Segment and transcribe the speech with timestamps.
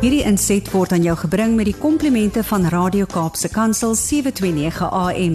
[0.00, 5.34] Hierdie inset word aan jou gebring met die komplimente van Radio Kaapse Kansel 729 AM.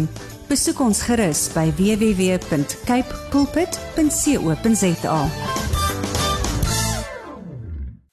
[0.49, 5.19] Besoek ons gerus by www.cape pulpit.co.za.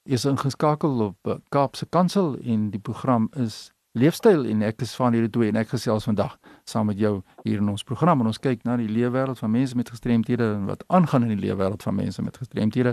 [0.05, 5.17] Is ingeskakel op eh, Kaapse Kansel en die program is Leefstyl en ek is van
[5.17, 6.37] hierdie twee en ek gesels vandag
[6.69, 9.77] saam met jou hier in ons program en ons kyk na die leefwêreld van mense
[9.77, 12.93] met gestremthede en wat aangaan in die leefwêreld van mense met gestremthede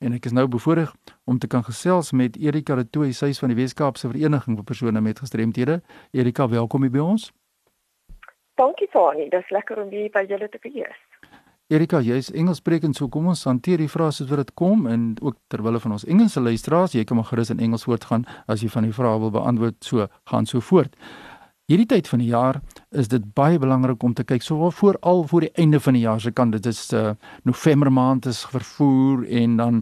[0.00, 0.92] en ek is nou bevoorreg
[1.28, 4.66] om te kan gesels met Erika de Tooy, sy is van die Weskaapse Vereniging vir
[4.66, 5.80] persone met gestremthede.
[6.16, 7.28] Erika, welkom hier by ons.
[8.60, 11.04] Dankie Fani, dit is lekker om hier by julle te wees.
[11.70, 15.12] Erika, jy is Engelssprekend, so kom ons hanteer die vrae soos wat dit kom en
[15.22, 18.72] ook terwyl van ons Engelse luisteraars, jy kan maar gerus in Engels voortgaan as jy
[18.72, 20.96] van die vrae wil beantwoord, so gaan so voort.
[21.70, 22.56] Hierdie tyd van die jaar
[22.98, 26.02] is dit baie belangrik om te kyk so voor al voor die einde van die
[26.02, 27.12] jaar se kant dit is uh,
[27.46, 29.78] November maand is vervoer en dan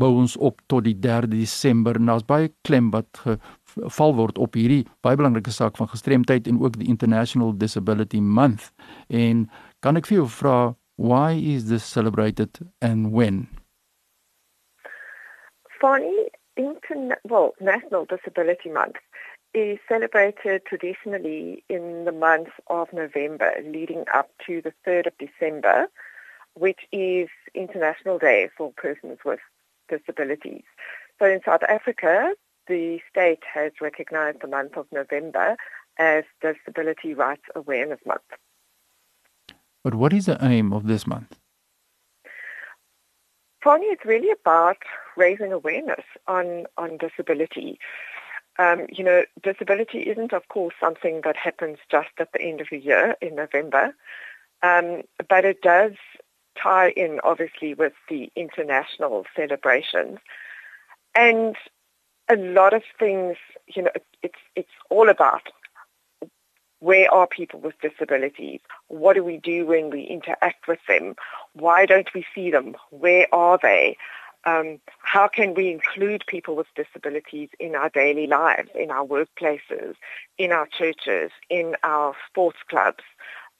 [0.00, 2.00] bou ons op tot die 3 Desember.
[2.00, 6.62] En daar's baie klem wat geval word op hierdie baie belangrike saak van gestremdheid en
[6.64, 8.72] ook die International Disability Month.
[9.12, 9.50] En
[9.84, 10.58] kan ek vir jou vra
[10.96, 13.50] why is this celebrated and when?
[15.76, 18.96] Funny Interna well National Disability Month
[19.54, 25.88] is celebrated traditionally in the month of November leading up to the 3rd of December,
[26.54, 29.40] which is International Day for Persons with
[29.88, 30.64] Disabilities.
[31.18, 32.34] So in South Africa,
[32.66, 35.56] the state has recognized the month of November
[35.98, 38.22] as Disability Rights Awareness Month.
[39.84, 41.36] But what is the aim of this month?
[43.62, 44.78] Tony, it's really about
[45.16, 47.78] raising awareness on, on disability.
[48.58, 52.68] Um, you know, disability isn't, of course, something that happens just at the end of
[52.70, 53.94] the year in November,
[54.62, 55.92] um, but it does
[56.60, 60.18] tie in, obviously, with the international celebrations.
[61.14, 61.56] And
[62.28, 63.36] a lot of things,
[63.74, 63.90] you know,
[64.22, 65.48] it's it's all about
[66.82, 68.58] where are people with disabilities?
[68.88, 71.14] What do we do when we interact with them?
[71.52, 72.74] Why don't we see them?
[72.90, 73.96] Where are they?
[74.44, 79.94] Um, how can we include people with disabilities in our daily lives, in our workplaces,
[80.38, 83.04] in our churches, in our sports clubs,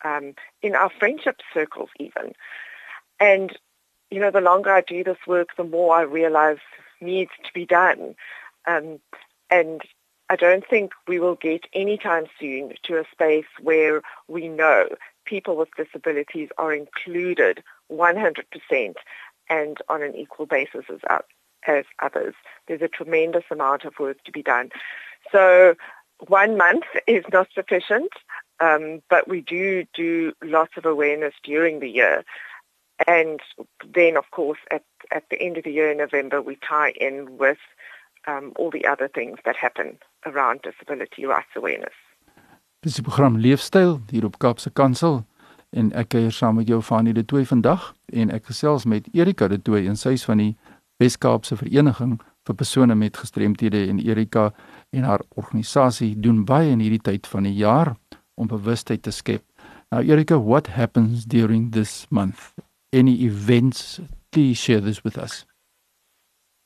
[0.05, 2.33] um, in our friendship circles even.
[3.21, 3.57] And,
[4.11, 6.59] you know, the longer I do this work, the more I realize
[7.01, 8.15] needs to be done.
[8.67, 9.01] Um,
[9.51, 9.83] and
[10.29, 14.89] I don't think we will get anytime soon to a space where we know
[15.25, 18.95] people with disabilities are included 100%
[19.59, 21.01] and on an equal basis as,
[21.77, 22.35] as others.
[22.67, 24.71] There's a tremendous amount of work to be done.
[25.31, 25.75] So
[26.39, 28.13] one month is not sufficient,
[28.67, 30.11] um, but we do do
[30.43, 32.25] lots of awareness during the year.
[33.07, 33.41] And
[33.99, 37.37] then, of course, at, at the end of the year in November, we tie in
[37.37, 37.63] with
[38.31, 41.97] um, all the other things that happen around disability rights awareness.
[42.83, 45.25] Dis die program Leefstyl hier op Kaapse Kansel
[45.73, 49.49] en ek kuier saam met jou van die twee vandag en ek gesels met Erika
[49.49, 50.53] de Tooi en sy is van die
[51.01, 54.51] Wes-Kaapse Vereniging vir persone met gestremthede en Erika
[54.93, 57.95] en haar organisasie doen baie in hierdie tyd van die jaar
[58.35, 59.45] om bewustheid te skep.
[59.93, 62.53] Nou Erika, what happens during this month?
[62.93, 64.01] Any events?
[64.31, 65.45] Please share this with us.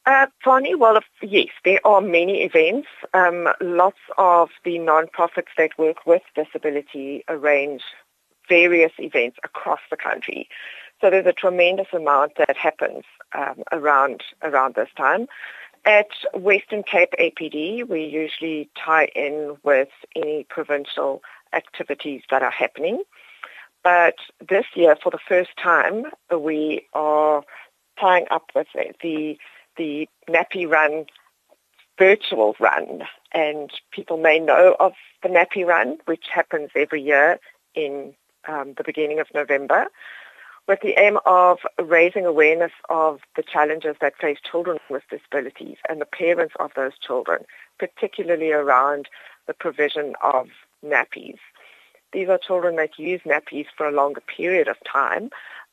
[0.07, 2.87] Uh, funny, well, yes, there are many events.
[3.13, 7.83] Um, lots of the non-profits that work with disability arrange
[8.49, 10.49] various events across the country.
[11.01, 15.27] So there's a tremendous amount that happens um, around around this time.
[15.85, 23.03] At Western Cape APD, we usually tie in with any provincial activities that are happening.
[23.85, 24.17] But
[24.49, 27.45] this year, for the first time, we are
[28.01, 29.39] tying up with the
[29.77, 31.07] the Nappy Run
[31.99, 33.03] virtual run,
[33.33, 34.93] and people may know of
[35.23, 37.39] the Nappy Run, which happens every year
[37.75, 38.15] in
[38.49, 39.87] um, the beginning of November
[40.69, 46.01] with the aim of raising awareness of the challenges that face children with disabilities and
[46.01, 47.45] the parents of those children,
[47.79, 49.09] particularly around
[49.47, 50.49] the provision of
[50.85, 51.39] nappies.
[52.13, 55.31] These are children that use nappies for a longer period of time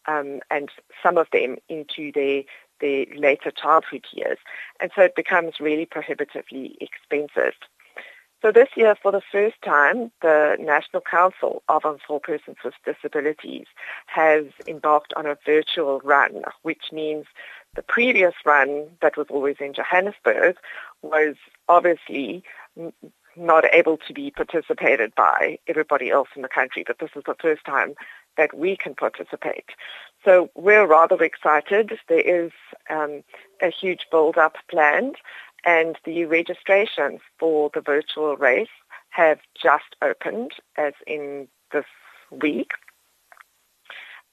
[0.08, 0.70] um, and
[1.02, 2.44] some of them into their,
[2.82, 4.38] their later childhood years.
[4.80, 7.54] And so it becomes really prohibitively expensive.
[8.44, 13.68] So this year, for the first time, the National Council of Vulnerable Persons with Disabilities
[14.08, 17.26] has embarked on a virtual run, which means
[17.78, 20.58] the previous run that was always in Johannesburg
[21.02, 21.36] was
[21.70, 22.44] obviously
[23.38, 27.36] not able to be participated by everybody else in the country, but this is the
[27.42, 27.94] first time
[28.36, 29.70] that we can participate.
[30.26, 31.94] So we're rather excited.
[32.10, 32.52] There is
[32.90, 33.24] um,
[33.62, 35.16] a huge build-up planned
[35.66, 38.68] and the registrations for the virtual race
[39.10, 41.86] have just opened, as in this
[42.32, 42.72] week.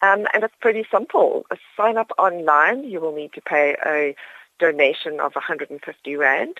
[0.02, 1.44] Um, and it's pretty simple.
[1.76, 4.14] Sign up online, you will need to pay a
[4.58, 6.58] donation of 150 Rand,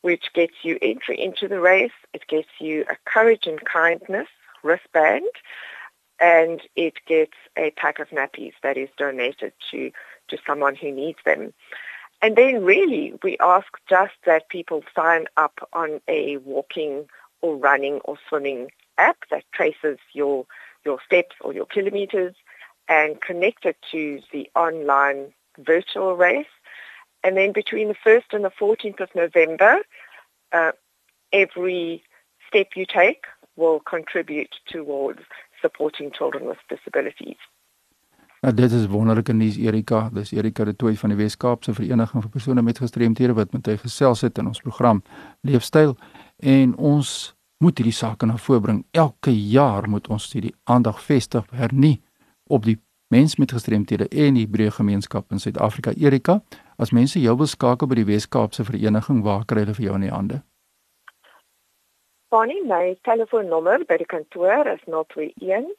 [0.00, 1.92] which gets you entry into the race.
[2.12, 4.28] It gets you a courage and kindness
[4.64, 5.30] wristband,
[6.20, 9.92] and it gets a pack of nappies that is donated to,
[10.28, 11.52] to someone who needs them.
[12.22, 17.06] And then really we ask just that people sign up on a walking
[17.40, 20.46] or running or swimming app that traces your,
[20.84, 22.34] your steps or your kilometers
[22.88, 26.46] and connect it to the online virtual race.
[27.24, 29.78] And then between the 1st and the 14th of November,
[30.52, 30.72] uh,
[31.32, 32.04] every
[32.46, 33.24] step you take
[33.56, 35.20] will contribute towards
[35.60, 37.36] supporting children with disabilities.
[38.42, 40.08] Nou dit is wonderlike nuus Erika.
[40.12, 43.76] Dis Erika de Tooy van die Wes-Kaapse Vereniging vir persone met gestremthede wat met hy
[43.78, 44.98] gesels het in ons program
[45.46, 45.92] Leefstyl
[46.42, 47.12] en ons
[47.62, 48.80] moet hierdie sake na vore bring.
[48.90, 52.00] Elke jaar moet ons hierdie aandag vestig hernie
[52.50, 52.80] op die
[53.14, 55.94] mens met gestremthede en die breë gemeenskap in Suid-Afrika.
[55.94, 56.40] Erika,
[56.82, 60.08] as mense jou wil skakel by die Wes-Kaapse Vereniging, waar kry hulle vir jou in
[60.08, 60.40] die hande?
[62.34, 65.70] Bonnie, my telefoonnommer by die kantoor is 021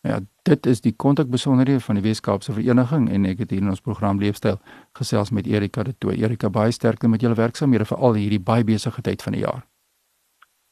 [0.04, 3.82] Ja, dit is die kontakbesonderhede van die Weskaapse Vereniging en ek het hier in ons
[3.82, 4.58] program Leefstyl
[5.00, 6.18] gesels met Erika de Tooy.
[6.20, 9.64] Erika, baie sterkte met julle werksamehede vir al hierdie baie besige tyd van die jaar.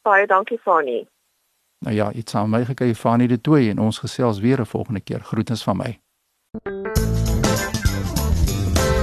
[0.03, 1.05] Baie dankie Fani.
[1.87, 4.99] Nou ja, iets aan my gekry Fani de Tooy en ons gesels weer 'n volgende
[4.99, 5.23] keer.
[5.23, 7.00] Groetens van my.